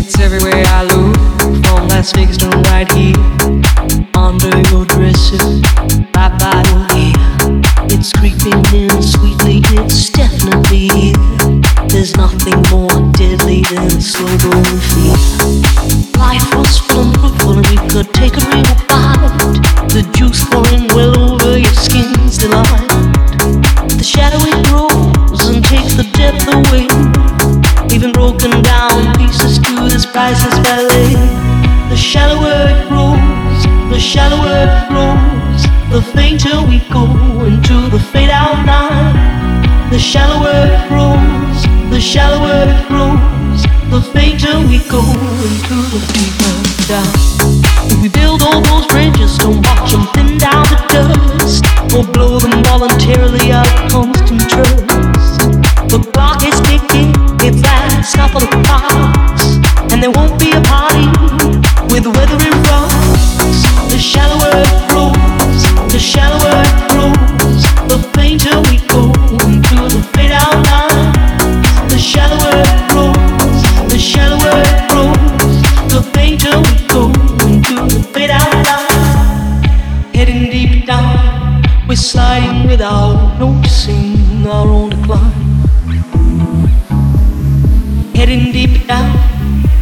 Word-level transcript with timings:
It's 0.00 0.16
everywhere 0.20 0.62
I 0.68 0.84
look, 0.84 1.16
from 1.66 1.88
Las 1.88 2.12
Vegas 2.12 2.36
to 2.38 2.46
right 2.70 2.86
here. 2.92 3.18
Under 4.14 4.54
your 4.70 4.84
dresser, 4.86 5.42
right 6.14 6.30
by 6.38 6.62
your 6.70 6.86
ear. 6.94 7.18
It's 7.90 8.12
creeping 8.12 8.62
in 8.70 8.94
sweetly, 9.02 9.58
it's 9.74 10.10
definitely 10.10 10.86
here. 10.94 11.18
There's 11.90 12.14
nothing 12.16 12.62
more 12.70 12.94
deadly 13.18 13.62
than 13.74 14.00
slow 14.00 14.30
going 14.38 14.78
fear. 14.94 15.18
Life 16.14 16.46
was 16.54 16.78
full 16.78 17.02
and 17.02 17.18
fruitful, 17.18 17.58
and 17.58 17.66
we 17.66 17.76
could 17.90 18.14
take 18.14 18.38
a 18.38 18.44
real 18.54 18.70
bite. 18.86 19.58
The 19.90 20.06
juice 20.14 20.46
pouring 20.46 20.86
well 20.94 21.18
over 21.18 21.58
your 21.58 21.74
skin's 21.74 22.38
delight. 22.38 22.86
The 23.98 24.06
shadow 24.06 24.38
it 24.46 24.62
grows 24.70 25.48
and 25.48 25.64
takes 25.64 25.94
the 25.98 26.06
depth 26.14 26.46
away 26.46 26.86
even 27.92 28.12
broken 28.12 28.62
down 28.62 29.12
pieces 29.16 29.58
to 29.88 29.94
this 29.94 30.06
priceless 30.06 30.58
ballet. 30.60 31.14
The 31.88 31.96
shallower 31.96 32.58
it 32.72 32.88
grows, 32.88 33.60
the 33.90 33.98
shallower 33.98 34.66
it 34.66 34.88
grows, 34.88 35.62
the 35.90 36.02
fainter 36.12 36.62
we 36.62 36.78
go 36.92 37.04
into 37.44 37.88
the 37.90 37.98
fade 37.98 38.30
out 38.30 38.66
line. 38.66 39.90
The 39.90 39.98
shallower 39.98 40.66
it 40.76 40.88
grows, 40.88 41.62
the 41.90 42.00
shallower 42.00 42.68
it 42.68 42.88
grows, 42.88 43.62
the 43.90 44.02
fainter 44.12 44.58
we 44.68 44.78
go 44.88 45.00
into 45.48 45.76
the 45.92 46.00
deeper 46.12 46.54
down. 46.88 48.02
We 48.02 48.08
build 48.08 48.42
all 48.42 48.60
those 48.60 48.86
bridges, 48.86 49.38
don't 49.38 49.64
watch 49.64 49.92
them 49.92 50.17
sliding 81.98 82.68
without 82.68 83.38
noticing 83.40 84.46
our 84.46 84.68
own 84.68 84.90
decline. 84.90 85.32
Heading 88.14 88.52
deep 88.52 88.86
down, 88.86 89.12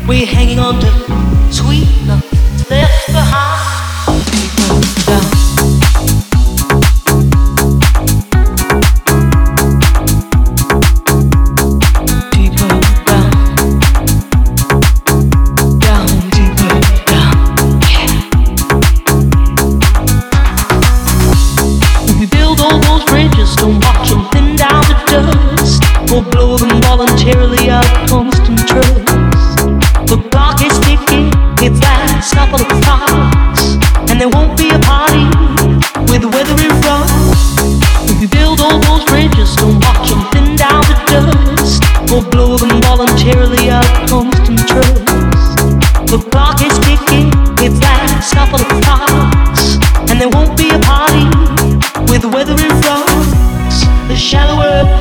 we're 0.08 0.26
hanging 0.26 0.58
on 0.58 0.80
to 0.80 1.52
sweet 1.52 1.88
love 2.06 2.24
left 2.70 3.06
behind. 3.08 3.85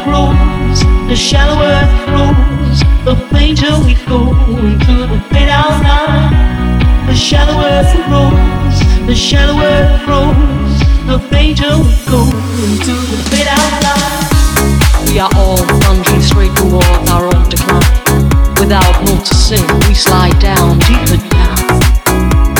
Grows, 0.05 0.79
the 1.09 1.15
shallower 1.15 1.73
it 1.81 1.91
grows, 2.05 2.77
the 3.03 3.15
fainter 3.33 3.73
we 3.83 3.95
go 4.05 4.29
into 4.61 4.93
the 5.09 5.19
fade 5.33 5.49
out 5.49 5.81
line. 5.81 6.77
The 7.07 7.15
shallower 7.15 7.81
it 7.81 7.89
grows, 8.05 8.77
the 9.09 9.15
shallower 9.15 9.65
it 9.65 10.05
grows, 10.05 10.73
the 11.09 11.19
fainter 11.29 11.73
we 11.81 11.93
go 12.05 12.21
into 12.61 12.93
the 13.09 13.17
fade 13.29 13.49
out 13.49 13.73
line. 13.85 14.25
We 15.09 15.19
are 15.19 15.31
all 15.35 15.57
plunging 15.81 16.21
straight 16.21 16.55
towards 16.55 17.09
our 17.09 17.25
own 17.33 17.49
decline. 17.49 18.29
Without 18.61 18.95
noticing, 19.05 19.65
we 19.87 19.93
slide 19.95 20.37
down 20.39 20.77
deeper 20.85 21.17
down. 21.33 21.57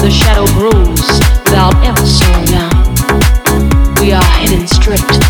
The 0.02 0.10
shadow 0.10 0.46
grows 0.58 1.06
without 1.46 1.76
ever 1.86 2.06
slowing 2.06 2.46
down. 2.46 2.76
We 4.02 4.14
are 4.14 4.24
heading 4.24 4.68
straight 4.68 5.25